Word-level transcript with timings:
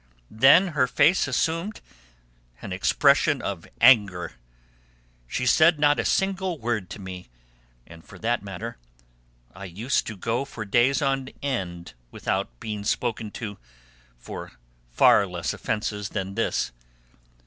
Then 0.31 0.69
her 0.69 0.87
face 0.87 1.27
assumed 1.27 1.79
an 2.59 2.73
expression 2.73 3.39
of 3.39 3.67
anger. 3.79 4.33
She 5.27 5.45
said 5.45 5.77
not 5.77 5.99
a 5.99 6.05
single 6.05 6.57
word 6.57 6.89
to 6.89 6.99
me; 6.99 7.29
and, 7.85 8.03
for 8.03 8.17
that 8.17 8.41
matter, 8.41 8.77
I 9.53 9.65
used 9.65 10.07
to 10.07 10.17
go 10.17 10.43
for 10.43 10.65
days 10.65 11.03
on 11.03 11.29
end 11.43 11.93
without 12.09 12.59
being 12.59 12.83
spoken 12.83 13.29
to, 13.33 13.59
for 14.17 14.53
far 14.89 15.27
less 15.27 15.53
offences 15.53 16.09
than 16.09 16.33
this. 16.33 16.71